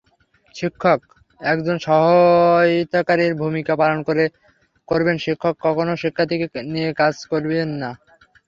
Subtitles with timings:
[0.55, 0.99] শিক্ষক
[1.41, 3.99] একজন সহায়তাকারীর ভূমিকা পালন
[4.87, 7.91] করবেনশিক্ষক কখনো শিক্ষার্থীকে নিজে কাজ করিয়ে দেবেন না।